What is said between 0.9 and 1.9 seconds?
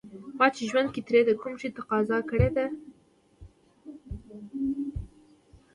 کې ترې د کوم شي